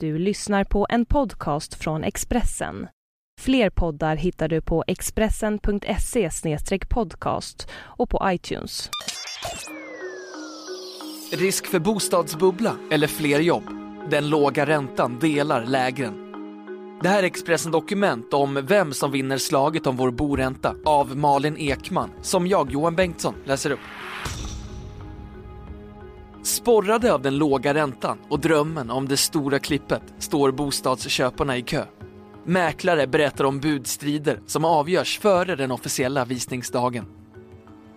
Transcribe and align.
Du 0.00 0.18
lyssnar 0.18 0.64
på 0.64 0.86
en 0.90 1.06
podcast 1.06 1.74
från 1.74 2.04
Expressen. 2.04 2.88
Fler 3.40 3.70
poddar 3.70 4.16
hittar 4.16 4.48
du 4.48 4.60
på 4.60 4.84
expressen.se 4.86 6.30
podcast 6.88 7.68
och 7.74 8.10
på 8.10 8.20
iTunes. 8.24 8.90
Risk 11.32 11.66
för 11.66 11.78
bostadsbubbla 11.78 12.76
eller 12.90 13.06
fler 13.06 13.40
jobb. 13.40 13.64
Den 14.10 14.30
låga 14.30 14.66
räntan 14.66 15.18
delar 15.18 15.66
lägren. 15.66 16.14
Det 17.02 17.08
här 17.08 17.22
är 17.22 17.26
Expressen 17.26 17.72
Dokument 17.72 18.34
om 18.34 18.66
vem 18.66 18.92
som 18.92 19.10
vinner 19.10 19.38
slaget 19.38 19.86
om 19.86 19.96
vår 19.96 20.10
boränta 20.10 20.74
av 20.84 21.16
Malin 21.16 21.56
Ekman, 21.58 22.10
som 22.22 22.46
jag, 22.46 22.72
Johan 22.72 22.96
Bengtsson, 22.96 23.34
läser 23.44 23.70
upp. 23.70 23.80
Sporrade 26.46 27.12
av 27.12 27.22
den 27.22 27.38
låga 27.38 27.74
räntan 27.74 28.18
och 28.28 28.40
drömmen 28.40 28.90
om 28.90 29.08
det 29.08 29.16
stora 29.16 29.58
klippet 29.58 30.02
står 30.18 30.52
bostadsköparna 30.52 31.56
i 31.56 31.62
kö. 31.62 31.84
Mäklare 32.44 33.06
berättar 33.06 33.44
om 33.44 33.60
budstrider 33.60 34.40
som 34.46 34.64
avgörs 34.64 35.18
före 35.18 35.56
den 35.56 35.70
officiella 35.70 36.24
visningsdagen. 36.24 37.04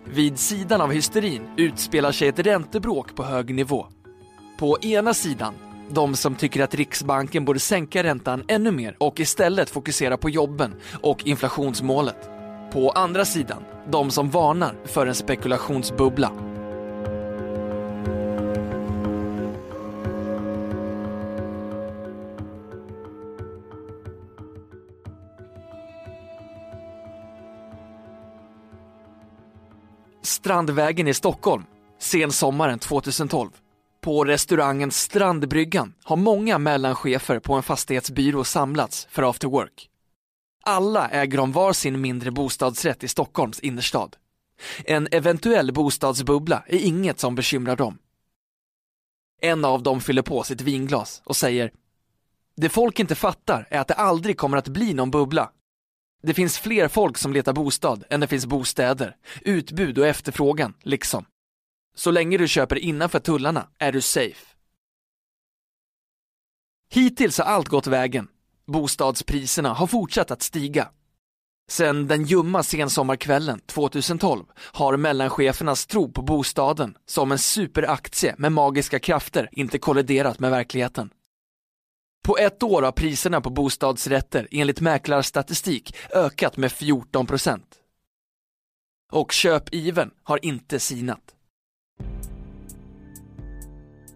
Vid 0.04 0.38
sidan 0.38 0.80
av 0.80 0.92
hysterin 0.92 1.42
utspelar 1.56 2.12
sig 2.12 2.28
ett 2.28 2.38
räntebråk 2.38 3.16
på 3.16 3.22
hög 3.22 3.54
nivå. 3.54 3.86
På 4.58 4.78
ena 4.82 5.14
sidan, 5.14 5.54
de 5.90 6.16
som 6.16 6.34
tycker 6.34 6.62
att 6.62 6.74
Riksbanken 6.74 7.44
borde 7.44 7.60
sänka 7.60 8.02
räntan 8.02 8.44
ännu 8.48 8.70
mer 8.70 8.96
och 8.98 9.20
istället 9.20 9.70
fokusera 9.70 10.16
på 10.16 10.30
jobben 10.30 10.74
och 11.02 11.26
inflationsmålet. 11.26 12.30
På 12.72 12.90
andra 12.90 13.24
sidan, 13.24 13.62
de 13.90 14.10
som 14.10 14.30
varnar 14.30 14.74
för 14.84 15.06
en 15.06 15.14
spekulationsbubbla. 15.14 16.49
Strandvägen 30.30 31.08
i 31.08 31.14
Stockholm, 31.14 31.64
sensommaren 31.98 32.78
2012. 32.78 33.50
På 34.00 34.24
restaurangen 34.24 34.90
Strandbryggan 34.90 35.94
har 36.04 36.16
många 36.16 36.58
mellanchefer 36.58 37.38
på 37.38 37.54
en 37.54 37.62
fastighetsbyrå 37.62 38.44
samlats 38.44 39.08
för 39.10 39.30
after 39.30 39.48
work. 39.48 39.88
Alla 40.64 41.08
äger 41.08 41.38
de 41.38 41.52
var 41.52 41.72
sin 41.72 42.00
mindre 42.00 42.30
bostadsrätt 42.30 43.04
i 43.04 43.08
Stockholms 43.08 43.60
innerstad. 43.60 44.16
En 44.84 45.08
eventuell 45.10 45.72
bostadsbubbla 45.72 46.62
är 46.66 46.78
inget 46.78 47.20
som 47.20 47.34
bekymrar 47.34 47.76
dem. 47.76 47.98
En 49.40 49.64
av 49.64 49.82
dem 49.82 50.00
fyller 50.00 50.22
på 50.22 50.42
sitt 50.42 50.60
vinglas 50.60 51.22
och 51.24 51.36
säger 51.36 51.72
Det 52.56 52.68
folk 52.68 53.00
inte 53.00 53.14
fattar 53.14 53.68
är 53.70 53.80
att 53.80 53.88
det 53.88 53.94
aldrig 53.94 54.38
kommer 54.38 54.56
att 54.56 54.68
bli 54.68 54.94
någon 54.94 55.10
bubbla. 55.10 55.50
Det 56.22 56.34
finns 56.34 56.58
fler 56.58 56.88
folk 56.88 57.18
som 57.18 57.32
letar 57.32 57.52
bostad 57.52 58.04
än 58.10 58.20
det 58.20 58.26
finns 58.26 58.46
bostäder. 58.46 59.16
Utbud 59.40 59.98
och 59.98 60.06
efterfrågan, 60.06 60.74
liksom. 60.82 61.24
Så 61.96 62.10
länge 62.10 62.38
du 62.38 62.48
köper 62.48 62.78
innanför 62.78 63.20
tullarna 63.20 63.68
är 63.78 63.92
du 63.92 64.00
safe. 64.00 64.46
Hittills 66.92 67.38
har 67.38 67.44
allt 67.44 67.68
gått 67.68 67.86
vägen. 67.86 68.28
Bostadspriserna 68.66 69.72
har 69.72 69.86
fortsatt 69.86 70.30
att 70.30 70.42
stiga. 70.42 70.88
Sen 71.70 72.06
den 72.06 72.24
ljumma 72.24 72.62
sensommarkvällen 72.62 73.60
2012 73.60 74.44
har 74.56 74.96
mellanchefernas 74.96 75.86
tro 75.86 76.12
på 76.12 76.22
bostaden 76.22 76.96
som 77.06 77.32
en 77.32 77.38
superaktie 77.38 78.34
med 78.38 78.52
magiska 78.52 78.98
krafter 78.98 79.48
inte 79.52 79.78
kolliderat 79.78 80.38
med 80.38 80.50
verkligheten. 80.50 81.10
På 82.30 82.38
ett 82.38 82.62
år 82.62 82.82
har 82.82 82.92
priserna 82.92 83.40
på 83.40 83.50
bostadsrätter 83.50 84.48
enligt 84.50 84.80
mäklarstatistik 84.80 85.96
ökat 86.14 86.56
med 86.56 86.72
14 86.72 87.26
procent. 87.26 87.66
Och 89.12 89.32
köpiven 89.32 90.10
har 90.22 90.44
inte 90.44 90.80
sinat. 90.80 91.20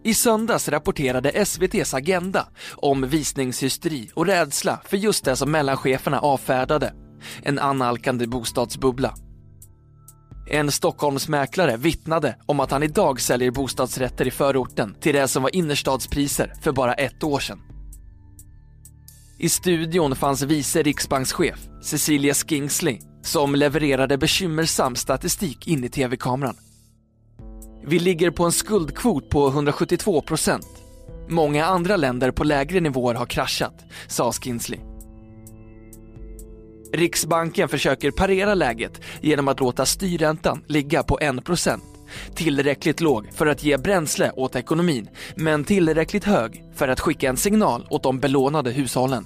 I 0.03 0.13
söndags 0.13 0.69
rapporterade 0.69 1.29
SVTs 1.29 1.93
Agenda 1.93 2.47
om 2.71 3.07
visningshysteri 3.07 4.09
och 4.13 4.25
rädsla 4.25 4.81
för 4.85 4.97
just 4.97 5.25
det 5.25 5.35
som 5.35 5.51
mellancheferna 5.51 6.19
avfärdade, 6.19 6.93
en 7.43 7.59
annalkande 7.59 8.27
bostadsbubbla. 8.27 9.15
En 10.49 10.71
Stockholmsmäklare 10.71 11.77
vittnade 11.77 12.35
om 12.45 12.59
att 12.59 12.71
han 12.71 12.83
idag 12.83 13.21
säljer 13.21 13.51
bostadsrätter 13.51 14.27
i 14.27 14.31
förorten 14.31 14.95
till 15.01 15.15
det 15.15 15.27
som 15.27 15.43
var 15.43 15.55
innerstadspriser 15.55 16.53
för 16.61 16.71
bara 16.71 16.93
ett 16.93 17.23
år 17.23 17.39
sedan. 17.39 17.74
I 19.45 19.49
studion 19.49 20.15
fanns 20.15 20.41
vice 20.41 20.83
riksbankschef 20.83 21.59
Cecilia 21.81 22.33
Skingsley 22.33 22.99
som 23.21 23.55
levererade 23.55 24.17
bekymmersam 24.17 24.95
statistik 24.95 25.67
in 25.67 25.83
i 25.83 25.89
tv-kameran. 25.89 26.55
Vi 27.87 27.99
ligger 27.99 28.31
på 28.31 28.45
en 28.45 28.51
skuldkvot 28.51 29.29
på 29.29 29.47
172 29.47 30.21
procent. 30.21 30.67
Många 31.29 31.65
andra 31.65 31.97
länder 31.97 32.31
på 32.31 32.43
lägre 32.43 32.79
nivåer 32.79 33.13
har 33.13 33.25
kraschat, 33.25 33.85
sa 34.07 34.31
Skingsley. 34.31 34.79
Riksbanken 36.93 37.69
försöker 37.69 38.11
parera 38.11 38.53
läget 38.53 39.01
genom 39.21 39.47
att 39.47 39.59
låta 39.59 39.85
styrräntan 39.85 40.63
ligga 40.67 41.03
på 41.03 41.19
1 41.19 41.45
procent. 41.45 41.83
Tillräckligt 42.35 43.01
låg 43.01 43.33
för 43.33 43.45
att 43.45 43.63
ge 43.63 43.77
bränsle 43.77 44.31
åt 44.31 44.55
ekonomin, 44.55 45.09
men 45.35 45.63
tillräckligt 45.63 46.23
hög 46.23 46.63
för 46.75 46.87
att 46.87 46.99
skicka 46.99 47.29
en 47.29 47.37
signal 47.37 47.87
åt 47.89 48.03
de 48.03 48.19
belånade 48.19 48.71
hushållen. 48.71 49.25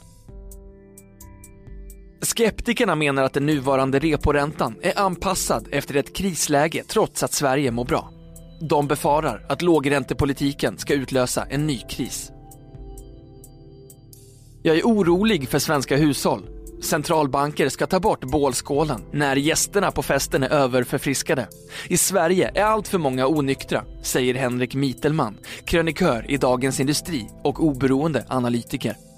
Skeptikerna 2.21 2.95
menar 2.95 3.23
att 3.23 3.33
den 3.33 3.45
nuvarande 3.45 3.99
reporäntan 3.99 4.75
är 4.81 4.99
anpassad 4.99 5.67
efter 5.71 5.95
ett 5.95 6.15
krisläge 6.15 6.83
trots 6.87 7.23
att 7.23 7.33
Sverige 7.33 7.71
mår 7.71 7.85
bra. 7.85 8.11
De 8.61 8.87
befarar 8.87 9.45
att 9.49 9.61
lågräntepolitiken 9.61 10.77
ska 10.77 10.93
utlösa 10.93 11.45
en 11.49 11.67
ny 11.67 11.79
kris. 11.89 12.31
Jag 14.63 14.77
är 14.77 14.83
orolig 14.83 15.49
för 15.49 15.59
svenska 15.59 15.97
hushåll. 15.97 16.49
Centralbanker 16.81 17.69
ska 17.69 17.87
ta 17.87 17.99
bort 17.99 18.23
bålskålen 18.23 19.01
när 19.11 19.35
gästerna 19.35 19.91
på 19.91 20.03
festen 20.03 20.43
är 20.43 20.49
överförfriskade. 20.49 21.47
I 21.87 21.97
Sverige 21.97 22.51
är 22.55 22.63
allt 22.63 22.87
för 22.87 22.97
många 22.97 23.27
onyktra, 23.27 23.83
säger 24.03 24.33
Henrik 24.33 24.75
Mitelman, 24.75 25.37
krönikör 25.65 26.31
i 26.31 26.37
Dagens 26.37 26.79
Industri 26.79 27.27
och 27.43 27.63
oberoende 27.63 28.25
analytiker. 28.29 29.08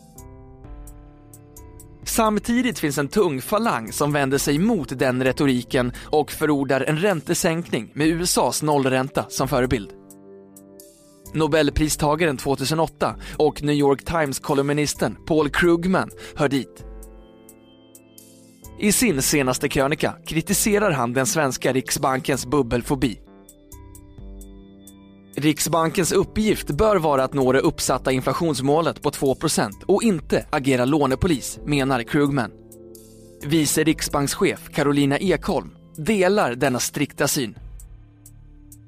Samtidigt 2.11 2.79
finns 2.79 2.97
en 2.97 3.07
tung 3.07 3.41
falang 3.41 3.91
som 3.91 4.13
vänder 4.13 4.37
sig 4.37 4.59
mot 4.59 4.99
den 4.99 5.23
retoriken 5.23 5.91
och 6.05 6.31
förordar 6.31 6.81
en 6.81 6.97
räntesänkning 6.97 7.91
med 7.93 8.07
USAs 8.07 8.63
nollränta 8.63 9.25
som 9.29 9.47
förebild. 9.47 9.89
Nobelpristagaren 11.33 12.37
2008 12.37 13.15
och 13.37 13.63
New 13.63 13.75
York 13.75 14.05
Times-kolumnisten 14.05 15.17
Paul 15.27 15.49
Krugman 15.49 16.09
hör 16.35 16.49
dit. 16.49 16.85
I 18.79 18.91
sin 18.91 19.21
senaste 19.21 19.69
krönika 19.69 20.13
kritiserar 20.25 20.91
han 20.91 21.13
den 21.13 21.25
svenska 21.25 21.73
Riksbankens 21.73 22.45
bubbelfobi. 22.45 23.19
Riksbankens 25.35 26.11
uppgift 26.11 26.67
bör 26.67 26.95
vara 26.95 27.23
att 27.23 27.33
nå 27.33 27.51
det 27.51 27.59
uppsatta 27.59 28.11
inflationsmålet 28.11 29.01
på 29.01 29.09
2% 29.09 29.71
och 29.85 30.03
inte 30.03 30.45
agera 30.49 30.85
lånepolis, 30.85 31.59
menar 31.65 32.03
Krugman. 32.03 32.51
Vice 33.43 33.83
riksbankschef 33.83 34.69
Carolina 34.73 35.17
Ekholm 35.17 35.71
delar 35.97 36.55
denna 36.55 36.79
strikta 36.79 37.27
syn. 37.27 37.55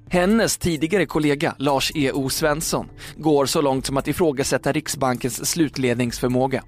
Hennes 0.09 0.57
tidigare 0.57 1.05
kollega 1.05 1.55
Lars 1.57 1.91
E.O. 1.95 2.29
Svensson 2.29 2.89
går 3.17 3.45
så 3.45 3.61
långt 3.61 3.85
som 3.85 3.97
att 3.97 4.07
ifrågasätta 4.07 4.71
Riksbankens 4.71 5.49
slutledningsförmåga. 5.49 6.63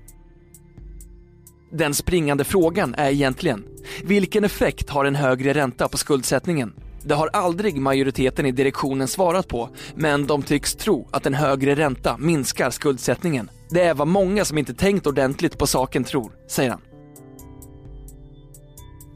Den 1.71 1.93
springande 1.93 2.43
frågan 2.43 2.95
är 2.95 3.11
egentligen, 3.11 3.63
vilken 4.03 4.43
effekt 4.43 4.89
har 4.89 5.05
en 5.05 5.15
högre 5.15 5.53
ränta 5.53 5.87
på 5.87 5.97
skuldsättningen? 5.97 6.73
Det 7.05 7.15
har 7.15 7.29
aldrig 7.33 7.81
majoriteten 7.81 8.45
i 8.45 8.51
direktionen 8.51 9.07
svarat 9.07 9.47
på, 9.47 9.69
men 9.95 10.27
de 10.27 10.43
tycks 10.43 10.75
tro 10.75 11.07
att 11.11 11.25
en 11.25 11.33
högre 11.33 11.75
ränta 11.75 12.17
minskar 12.17 12.69
skuldsättningen. 12.69 13.49
Det 13.69 13.81
är 13.81 13.93
vad 13.93 14.07
många 14.07 14.45
som 14.45 14.57
inte 14.57 14.73
tänkt 14.73 15.07
ordentligt 15.07 15.57
på 15.57 15.67
saken 15.67 16.03
tror, 16.03 16.31
säger 16.47 16.69
han. 16.69 16.81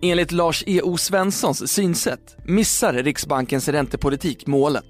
Enligt 0.02 0.32
Lars 0.32 0.64
E.O. 0.68 0.98
Svenssons 0.98 1.72
synsätt 1.72 2.38
missar 2.46 2.94
Riksbankens 2.94 3.68
räntepolitik 3.68 4.48
målet. 4.48 4.86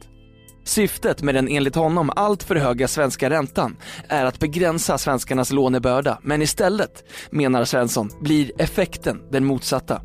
Syftet 0.63 1.21
med 1.21 1.35
den 1.35 1.47
enligt 1.47 1.75
honom 1.75 2.11
alltför 2.15 2.55
höga 2.55 2.87
svenska 2.87 3.29
räntan 3.29 3.77
är 4.07 4.25
att 4.25 4.39
begränsa 4.39 4.97
svenskarnas 4.97 5.51
lånebörda, 5.51 6.19
men 6.23 6.41
istället, 6.41 7.03
menar 7.31 7.65
Svensson, 7.65 8.09
blir 8.21 8.51
effekten 8.61 9.21
den 9.31 9.45
motsatta. 9.45 10.01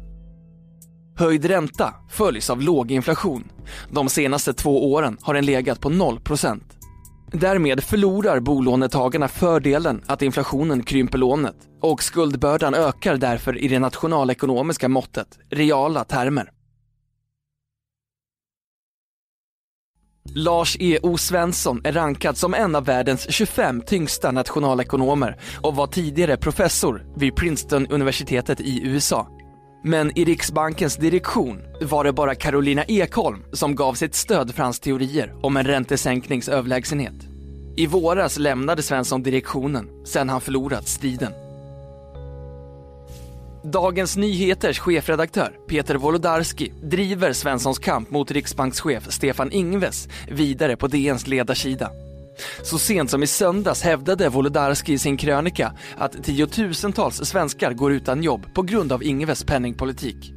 Höjd 1.16 1.44
ränta 1.44 1.94
följs 2.10 2.50
av 2.50 2.62
låg 2.62 2.90
inflation. 2.90 3.52
De 3.90 4.08
senaste 4.08 4.52
två 4.52 4.92
åren 4.92 5.18
har 5.22 5.34
den 5.34 5.46
legat 5.46 5.80
på 5.80 5.88
0 5.90 6.20
procent. 6.20 6.76
Därmed 7.32 7.84
förlorar 7.84 8.40
bolånetagarna 8.40 9.28
fördelen 9.28 10.02
att 10.06 10.22
inflationen 10.22 10.82
krymper 10.82 11.18
lånet 11.18 11.56
och 11.82 12.02
skuldbördan 12.02 12.74
ökar 12.74 13.16
därför 13.16 13.58
i 13.58 13.68
det 13.68 13.78
nationalekonomiska 13.78 14.88
måttet, 14.88 15.38
reala 15.50 16.04
termer. 16.04 16.50
Lars 20.34 20.76
E.O. 20.80 21.18
Svensson 21.18 21.80
är 21.84 21.92
rankad 21.92 22.36
som 22.36 22.54
en 22.54 22.74
av 22.74 22.84
världens 22.84 23.32
25 23.32 23.80
tyngsta 23.80 24.30
nationalekonomer 24.30 25.36
och 25.62 25.76
var 25.76 25.86
tidigare 25.86 26.36
professor 26.36 27.06
vid 27.16 27.36
Princeton-universitetet 27.36 28.60
i 28.60 28.86
USA. 28.86 29.33
Men 29.86 30.18
i 30.18 30.24
Riksbankens 30.24 30.96
direktion 30.96 31.58
var 31.80 32.04
det 32.04 32.12
bara 32.12 32.34
Carolina 32.34 32.84
Ekholm 32.84 33.44
som 33.52 33.74
gav 33.74 33.94
sitt 33.94 34.14
stöd 34.14 34.54
för 34.54 34.62
hans 34.62 34.80
teorier 34.80 35.34
om 35.42 35.56
en 35.56 35.64
räntesänknings 35.64 36.48
överlägsenhet. 36.48 37.14
I 37.76 37.86
våras 37.86 38.38
lämnade 38.38 38.82
Svensson 38.82 39.22
direktionen 39.22 39.90
sen 40.04 40.28
han 40.28 40.40
förlorat 40.40 40.88
striden. 40.88 41.32
Dagens 43.64 44.16
Nyheters 44.16 44.78
chefredaktör 44.78 45.56
Peter 45.68 45.94
Wolodarski 45.94 46.72
driver 46.82 47.32
Svenssons 47.32 47.78
kamp 47.78 48.10
mot 48.10 48.30
riksbankschef 48.30 49.12
Stefan 49.12 49.52
Ingves 49.52 50.08
vidare 50.28 50.76
på 50.76 50.86
DNs 50.86 51.26
ledarsida. 51.26 51.90
Så 52.62 52.78
sent 52.78 53.10
som 53.10 53.22
i 53.22 53.26
söndags 53.26 53.82
hävdade 53.82 54.28
Wolodarski 54.28 54.92
i 54.92 54.98
sin 54.98 55.16
krönika 55.16 55.72
att 55.96 56.24
tiotusentals 56.24 57.24
svenskar 57.24 57.72
går 57.72 57.92
utan 57.92 58.22
jobb 58.22 58.54
på 58.54 58.62
grund 58.62 58.92
av 58.92 59.02
Ingves 59.02 59.44
penningpolitik. 59.44 60.32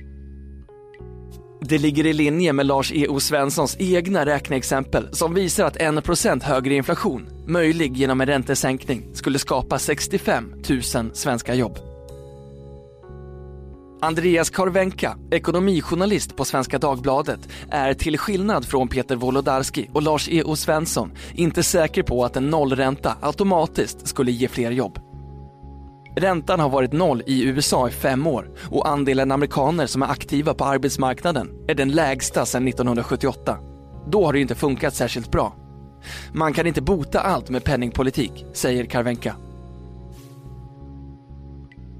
Det 1.62 1.78
ligger 1.78 2.06
i 2.06 2.14
linje 2.14 2.54
med 2.54 2.66
Lars 2.66 2.92
E.O. 2.96 3.20
Svenssons 3.20 3.78
egna 3.80 4.26
räkneexempel 4.26 5.16
som 5.16 5.34
visar 5.34 5.66
att 5.66 5.78
1% 5.78 6.44
högre 6.44 6.74
inflation, 6.74 7.30
möjlig 7.48 7.98
genom 7.98 8.22
en 8.22 8.28
räntesänkning, 8.28 9.16
skulle 9.16 9.40
skapa 9.40 9.80
65 9.80 10.54
000 10.94 11.12
svenska 11.14 11.56
jobb. 11.56 11.78
Andreas 14.00 14.50
Karvenka, 14.50 15.18
ekonomijournalist 15.32 16.36
på 16.36 16.46
Svenska 16.46 16.80
Dagbladet, 16.80 17.40
är 17.70 17.94
till 17.94 18.18
skillnad 18.18 18.66
från 18.66 18.88
Peter 18.88 19.16
Wolodarski 19.16 19.90
och 19.94 20.02
Lars 20.02 20.30
E.O. 20.32 20.56
Svensson 20.56 21.12
inte 21.34 21.64
säker 21.64 22.04
på 22.04 22.26
att 22.26 22.36
en 22.38 22.50
nollränta 22.50 23.18
automatiskt 23.22 24.08
skulle 24.08 24.32
ge 24.32 24.48
fler 24.48 24.72
jobb. 24.72 25.00
Räntan 26.16 26.60
har 26.60 26.70
varit 26.70 26.94
noll 26.94 27.24
i 27.26 27.44
USA 27.44 27.88
i 27.88 27.92
fem 27.92 28.28
år 28.28 28.50
och 28.72 28.88
andelen 28.88 29.32
amerikaner 29.32 29.86
som 29.88 30.02
är 30.02 30.08
aktiva 30.08 30.54
på 30.54 30.66
arbetsmarknaden 30.66 31.50
är 31.68 31.76
den 31.76 31.92
lägsta 31.92 32.46
sedan 32.46 32.68
1978. 32.68 33.58
Då 34.08 34.26
har 34.26 34.34
det 34.34 34.40
inte 34.40 34.56
funkat 34.56 34.96
särskilt 34.96 35.32
bra. 35.32 35.56
Man 36.34 36.54
kan 36.54 36.68
inte 36.68 36.82
bota 36.82 37.20
allt 37.20 37.50
med 37.50 37.64
penningpolitik, 37.64 38.46
säger 38.54 38.86
Karvenka. 38.86 39.36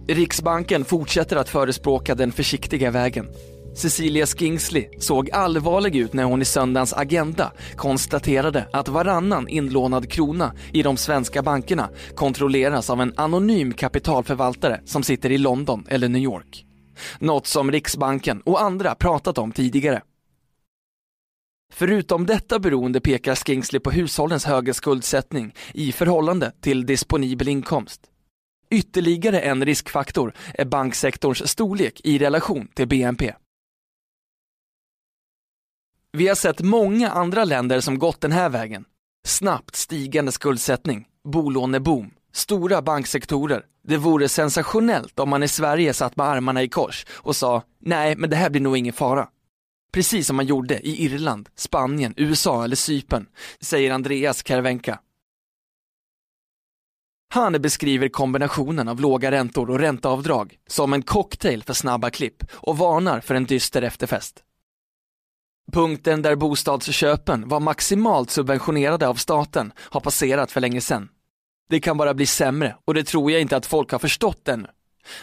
Riksbanken 0.10 0.86
fortsätter 0.86 1.36
att 1.36 1.50
förespråka 1.50 2.16
den 2.16 2.32
försiktiga 2.32 2.92
vägen. 2.92 3.28
Cecilia 3.76 4.26
Skingsley 4.26 4.90
såg 5.00 5.32
allvarlig 5.32 5.96
ut 5.96 6.14
när 6.14 6.24
hon 6.24 6.42
i 6.42 6.46
söndagens 6.46 6.94
Agenda 6.94 7.52
konstaterade 7.76 8.68
att 8.74 8.88
varannan 8.88 9.48
inlånad 9.48 10.12
krona 10.12 10.54
i 10.74 10.84
de 10.84 10.98
svenska 10.98 11.44
bankerna 11.44 11.90
kontrolleras 12.16 12.90
av 12.90 13.02
en 13.02 13.14
anonym 13.18 13.74
kapitalförvaltare 13.74 14.82
som 14.86 15.04
sitter 15.04 15.32
i 15.32 15.38
London 15.38 15.86
eller 15.90 16.10
New 16.10 16.22
York. 16.22 16.66
Något 17.20 17.48
som 17.48 17.72
Riksbanken 17.72 18.42
och 18.42 18.62
andra 18.62 18.96
pratat 18.96 19.38
om 19.38 19.52
tidigare. 19.52 20.02
Förutom 21.74 22.26
detta 22.26 22.60
beroende 22.60 23.02
pekar 23.02 23.36
Skingsley 23.36 23.80
på 23.80 23.92
hushållens 23.92 24.46
höga 24.46 24.74
skuldsättning 24.74 25.54
i 25.74 25.92
förhållande 25.92 26.52
till 26.62 26.86
disponibel 26.86 27.48
inkomst. 27.48 28.02
Ytterligare 28.70 29.40
en 29.40 29.66
riskfaktor 29.66 30.34
är 30.54 30.66
banksektorns 30.66 31.48
storlek 31.48 32.02
i 32.04 32.18
relation 32.18 32.68
till 32.74 32.88
BNP. 32.88 33.34
Vi 36.12 36.28
har 36.28 36.36
sett 36.36 36.62
många 36.62 37.10
andra 37.10 37.44
länder 37.44 37.80
som 37.80 38.00
gått 38.00 38.22
den 38.22 38.32
här 38.32 38.50
vägen. 38.50 38.86
Snabbt 39.26 39.76
stigande 39.76 40.32
skuldsättning, 40.32 41.06
bolåneboom, 41.24 42.12
stora 42.34 42.82
banksektorer. 42.82 43.66
Det 43.84 43.98
vore 43.98 44.30
sensationellt 44.30 45.20
om 45.20 45.30
man 45.30 45.44
i 45.44 45.48
Sverige 45.48 45.94
satt 45.94 46.16
med 46.16 46.26
armarna 46.26 46.64
i 46.64 46.70
kors 46.70 47.06
och 47.12 47.36
sa 47.36 47.64
nej, 47.80 48.16
men 48.16 48.30
det 48.30 48.36
här 48.36 48.50
blir 48.50 48.62
nog 48.62 48.78
ingen 48.78 48.94
fara. 48.94 49.28
Precis 49.92 50.28
som 50.28 50.36
man 50.36 50.46
gjorde 50.46 50.88
i 50.88 51.06
Irland, 51.06 51.50
Spanien, 51.56 52.14
USA 52.18 52.64
eller 52.64 52.76
Cypern, 52.76 53.26
säger 53.62 53.92
Andreas 53.92 54.48
Kervenka. 54.48 55.00
Han 57.30 57.62
beskriver 57.62 58.10
kombinationen 58.10 58.88
av 58.88 59.00
låga 59.00 59.32
räntor 59.32 59.70
och 59.70 59.80
ränteavdrag 59.80 60.58
som 60.68 60.94
en 60.94 61.02
cocktail 61.02 61.64
för 61.64 61.74
snabba 61.74 62.10
klipp 62.10 62.44
och 62.52 62.78
varnar 62.78 63.20
för 63.20 63.36
en 63.36 63.46
dyster 63.46 63.82
efterfest. 63.82 64.44
Punkten 65.72 66.22
där 66.22 66.36
bostadsköpen 66.36 67.48
var 67.48 67.60
maximalt 67.60 68.32
subventionerade 68.32 69.08
av 69.08 69.16
staten 69.16 69.74
har 69.78 70.02
passerat 70.02 70.52
för 70.52 70.62
länge 70.62 70.82
sedan. 70.82 71.10
Det 71.70 71.80
kan 71.80 71.98
bara 71.98 72.14
bli 72.14 72.26
sämre 72.26 72.76
och 72.86 72.94
det 72.94 73.04
tror 73.04 73.32
jag 73.32 73.42
inte 73.42 73.58
att 73.58 73.66
folk 73.66 73.92
har 73.92 74.00
förstått 74.00 74.48
ännu. 74.48 74.68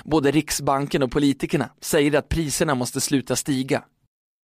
Både 0.05 0.31
Riksbanken 0.31 1.03
och 1.03 1.11
politikerna 1.11 1.71
säger 1.81 2.19
att 2.19 2.29
priserna 2.29 2.75
måste 2.75 3.01
sluta 3.01 3.37
stiga. 3.37 3.85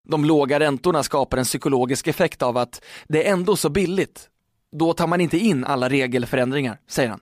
De 0.09 0.25
låga 0.25 0.61
räntorna 0.61 1.03
skapar 1.03 1.39
en 1.39 1.45
psykologisk 1.45 2.07
effekt 2.07 2.43
av 2.43 2.57
att 2.57 2.83
det 3.09 3.27
är 3.27 3.33
ändå 3.33 3.57
så 3.57 3.69
billigt. 3.69 4.29
Då 4.73 4.93
tar 4.93 5.07
man 5.07 5.21
inte 5.21 5.39
in 5.39 5.65
alla 5.65 5.89
regelförändringar, 5.89 6.79
säger 6.89 7.09
han. 7.11 7.21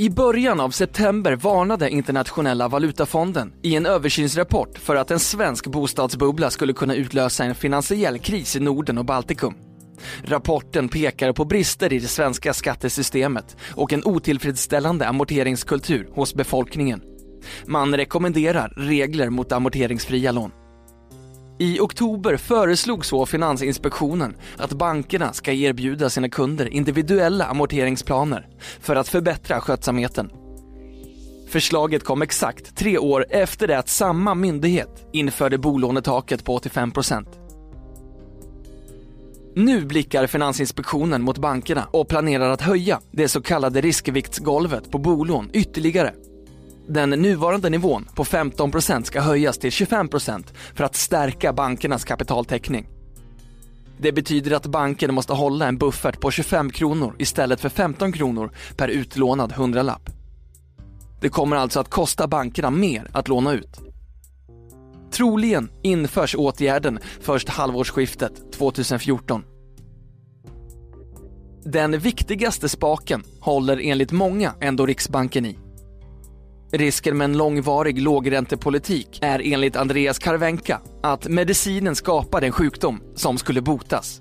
I 0.00 0.10
början 0.10 0.60
av 0.60 0.70
september 0.70 1.36
varnade 1.36 1.90
Internationella 1.90 2.68
valutafonden 2.68 3.52
i 3.62 3.76
en 3.76 3.86
översynsrapport 3.86 4.78
för 4.78 4.96
att 4.96 5.10
en 5.10 5.18
svensk 5.20 5.66
bostadsbubbla 5.66 6.50
skulle 6.50 6.72
kunna 6.72 6.94
utlösa 6.94 7.44
en 7.44 7.54
finansiell 7.54 8.18
kris 8.18 8.56
i 8.56 8.60
Norden 8.60 8.98
och 8.98 9.04
Baltikum. 9.04 9.54
Rapporten 10.24 10.88
pekar 10.88 11.32
på 11.32 11.44
brister 11.44 11.92
i 11.92 11.98
det 11.98 12.08
svenska 12.08 12.54
skattesystemet 12.54 13.56
och 13.74 13.92
en 13.92 14.04
otillfredsställande 14.04 15.08
amorteringskultur 15.08 16.08
hos 16.14 16.34
befolkningen. 16.34 17.02
Man 17.66 17.96
rekommenderar 17.96 18.72
regler 18.76 19.30
mot 19.30 19.52
amorteringsfria 19.52 20.32
lån. 20.32 20.50
I 21.62 21.80
oktober 21.80 22.36
föreslog 22.36 23.06
så 23.06 23.26
Finansinspektionen 23.26 24.36
att 24.56 24.72
bankerna 24.72 25.32
ska 25.32 25.52
erbjuda 25.52 26.10
sina 26.10 26.28
kunder 26.28 26.66
individuella 26.66 27.44
amorteringsplaner 27.44 28.48
för 28.80 28.96
att 28.96 29.08
förbättra 29.08 29.60
skötsamheten. 29.60 30.30
Förslaget 31.48 32.04
kom 32.04 32.22
exakt 32.22 32.76
tre 32.76 32.98
år 32.98 33.26
efter 33.30 33.66
det 33.66 33.78
att 33.78 33.88
samma 33.88 34.34
myndighet 34.34 35.08
införde 35.12 35.58
bolånetaket 35.58 36.44
på 36.44 36.58
85% 36.58 37.26
Nu 39.54 39.84
blickar 39.84 40.26
Finansinspektionen 40.26 41.22
mot 41.22 41.38
bankerna 41.38 41.88
och 41.90 42.08
planerar 42.08 42.50
att 42.50 42.60
höja 42.60 43.00
det 43.10 43.28
så 43.28 43.42
kallade 43.42 43.80
riskviktsgolvet 43.80 44.90
på 44.90 44.98
bolån 44.98 45.50
ytterligare 45.52 46.14
den 46.92 47.10
nuvarande 47.10 47.70
nivån 47.70 48.08
på 48.14 48.24
15% 48.24 49.02
ska 49.02 49.20
höjas 49.20 49.58
till 49.58 49.70
25% 49.70 50.44
för 50.74 50.84
att 50.84 50.96
stärka 50.96 51.52
bankernas 51.52 52.04
kapitaltäckning. 52.04 52.88
Det 53.98 54.12
betyder 54.12 54.50
att 54.52 54.66
banken 54.66 55.14
måste 55.14 55.32
hålla 55.32 55.68
en 55.68 55.78
buffert 55.78 56.20
på 56.20 56.30
25 56.30 56.70
kronor 56.70 57.16
istället 57.18 57.60
för 57.60 57.68
15 57.68 58.12
kronor 58.12 58.52
per 58.76 58.88
utlånad 58.88 59.52
hundralapp. 59.52 60.10
Det 61.20 61.28
kommer 61.28 61.56
alltså 61.56 61.80
att 61.80 61.90
kosta 61.90 62.26
bankerna 62.26 62.70
mer 62.70 63.10
att 63.12 63.28
låna 63.28 63.52
ut. 63.52 63.80
Troligen 65.10 65.70
införs 65.82 66.34
åtgärden 66.34 66.98
först 67.20 67.48
halvårsskiftet 67.48 68.52
2014. 68.52 69.44
Den 71.64 71.98
viktigaste 71.98 72.68
spaken 72.68 73.22
håller 73.40 73.80
enligt 73.82 74.12
många 74.12 74.54
ändå 74.60 74.86
Riksbanken 74.86 75.46
i. 75.46 75.58
Risken 76.72 77.18
med 77.18 77.24
en 77.24 77.36
långvarig 77.36 78.02
lågräntepolitik 78.02 79.18
är 79.22 79.52
enligt 79.52 79.76
Andreas 79.76 80.18
Karvenka 80.18 80.80
att 81.02 81.28
medicinen 81.28 81.96
skapar 81.96 82.42
en 82.42 82.52
sjukdom 82.52 83.02
som 83.14 83.38
skulle 83.38 83.62
botas. 83.62 84.20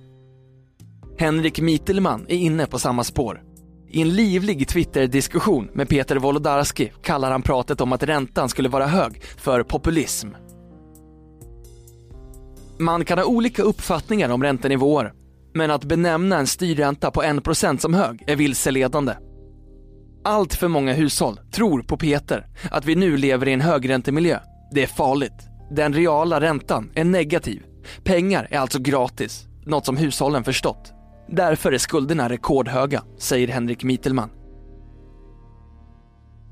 Henrik 1.17 1.61
Mitelman 1.61 2.25
är 2.29 2.35
inne 2.35 2.65
på 2.65 2.79
samma 2.79 3.03
spår. 3.03 3.41
I 3.87 4.01
en 4.01 4.09
livlig 4.09 4.67
Twitter-diskussion 4.67 5.69
med 5.73 5.89
Peter 5.89 6.15
Wolodarski 6.15 6.91
kallar 7.03 7.31
han 7.31 7.41
pratet 7.41 7.81
om 7.81 7.93
att 7.93 8.03
räntan 8.03 8.49
skulle 8.49 8.69
vara 8.69 8.87
hög 8.87 9.23
för 9.37 9.63
populism. 9.63 10.27
Man 12.79 13.05
kan 13.05 13.17
ha 13.17 13.25
olika 13.25 13.63
uppfattningar 13.63 14.29
om 14.29 14.43
räntenivåer, 14.43 15.13
men 15.53 15.71
att 15.71 15.83
benämna 15.83 16.37
en 16.37 16.47
styrränta 16.47 17.11
på 17.11 17.23
1% 17.23 17.77
som 17.77 17.93
hög 17.93 18.23
är 18.27 18.35
vilseledande. 18.35 19.13
Allt 20.29 20.53
för 20.53 20.67
många 20.67 20.93
hushåll 20.93 21.39
tror 21.51 21.81
på 21.81 21.97
Peter 21.97 22.47
att 22.71 22.85
vi 22.85 22.95
nu 22.95 23.17
lever 23.17 23.47
i 23.47 23.53
en 23.53 23.61
högräntemiljö. 23.61 24.39
Det 24.71 24.83
är 24.83 24.87
farligt. 24.87 25.47
Den 25.71 25.93
reala 25.93 26.41
räntan 26.41 26.91
är 26.95 27.03
negativ. 27.03 27.63
Pengar 28.03 28.47
är 28.51 28.59
alltså 28.59 28.79
gratis. 28.79 29.45
något 29.65 29.85
som 29.85 29.97
hushållen 29.97 30.43
förstått. 30.43 30.93
Därför 31.29 31.71
är 31.71 31.77
skulderna 31.77 32.29
rekordhöga, 32.29 33.03
säger 33.17 33.47
Henrik 33.47 33.83
Mitelman. 33.83 34.29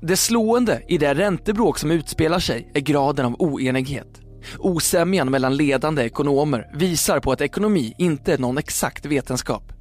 Det 0.02 0.16
slående 0.16 0.82
i 0.88 0.98
det 0.98 1.14
räntebråk 1.14 1.78
som 1.78 1.90
utspelar 1.90 2.38
sig 2.38 2.70
är 2.74 2.80
graden 2.80 3.26
av 3.26 3.34
oenighet. 3.38 4.20
Osämjan 4.58 5.30
mellan 5.30 5.56
ledande 5.56 6.02
ekonomer 6.02 6.70
visar 6.74 7.20
på 7.20 7.32
att 7.32 7.40
ekonomi 7.40 7.94
inte 7.98 8.32
är 8.32 8.38
någon 8.38 8.58
exakt 8.58 9.06
vetenskap. 9.06 9.72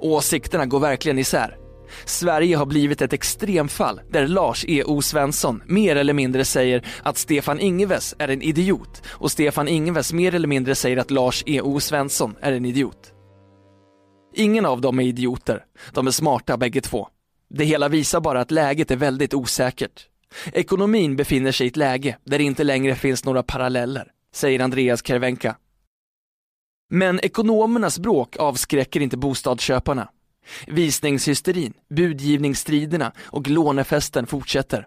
Åsikterna 0.00 0.66
går 0.66 0.80
verkligen 0.80 1.18
isär. 1.18 1.61
Sverige 2.04 2.56
har 2.56 2.66
blivit 2.66 3.02
ett 3.02 3.12
extremfall 3.12 4.00
där 4.10 4.26
Lars 4.26 4.64
E.O. 4.68 5.02
Svensson 5.02 5.62
mer 5.66 5.96
eller 5.96 6.12
mindre 6.12 6.44
säger 6.44 6.86
att 7.02 7.18
Stefan 7.18 7.60
Ingves 7.60 8.14
är 8.18 8.28
en 8.28 8.42
idiot 8.42 9.02
och 9.08 9.30
Stefan 9.30 9.68
Ingves 9.68 10.12
mer 10.12 10.34
eller 10.34 10.48
mindre 10.48 10.74
säger 10.74 10.96
att 10.96 11.10
Lars 11.10 11.42
E.O. 11.46 11.80
Svensson 11.80 12.36
är 12.40 12.52
en 12.52 12.64
idiot. 12.64 13.12
Ingen 14.34 14.66
av 14.66 14.80
dem 14.80 15.00
är 15.00 15.04
idioter, 15.04 15.64
de 15.92 16.06
är 16.06 16.10
smarta 16.10 16.56
bägge 16.56 16.80
två. 16.80 17.08
Det 17.50 17.64
hela 17.64 17.88
visar 17.88 18.20
bara 18.20 18.40
att 18.40 18.50
läget 18.50 18.90
är 18.90 18.96
väldigt 18.96 19.34
osäkert. 19.34 20.08
Ekonomin 20.52 21.16
befinner 21.16 21.52
sig 21.52 21.66
i 21.66 21.70
ett 21.70 21.76
läge 21.76 22.16
där 22.24 22.38
det 22.38 22.44
inte 22.44 22.64
längre 22.64 22.94
finns 22.94 23.24
några 23.24 23.42
paralleller, 23.42 24.08
säger 24.34 24.60
Andreas 24.60 25.06
Kervenka. 25.06 25.56
Men 26.90 27.20
ekonomernas 27.20 27.98
bråk 27.98 28.36
avskräcker 28.36 29.00
inte 29.00 29.16
bostadsköparna. 29.16 30.08
Visningshysterin, 30.66 31.72
budgivningsstriderna 31.88 33.12
och 33.20 33.48
lånefesten 33.48 34.26
fortsätter. 34.26 34.86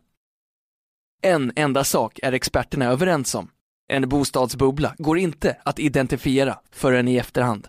En 1.22 1.52
enda 1.56 1.84
sak 1.84 2.20
är 2.24 2.32
experterna 2.32 2.86
överens 2.86 3.36
om. 3.36 3.50
En 3.88 4.10
bostadsbubbla 4.10 4.96
går 4.98 5.18
inte 5.18 5.58
att 5.64 5.80
identifiera 5.80 6.60
förrän 6.72 7.08
i 7.08 7.18
efterhand. 7.18 7.66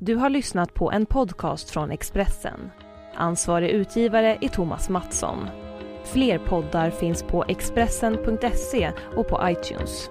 Du 0.00 0.14
har 0.14 0.30
lyssnat 0.30 0.74
på 0.74 0.92
en 0.92 1.06
podcast 1.06 1.70
från 1.70 1.90
Expressen. 1.90 2.70
Ansvarig 3.14 3.70
utgivare 3.70 4.38
är 4.40 4.48
Thomas 4.48 4.88
Mattsson. 4.88 5.48
Fler 6.04 6.38
poddar 6.38 6.90
finns 6.90 7.22
på 7.22 7.44
Expressen.se 7.48 8.92
och 9.16 9.28
på 9.28 9.40
iTunes. 9.44 10.10